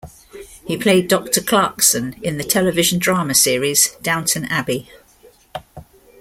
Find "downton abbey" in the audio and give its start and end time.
4.01-4.89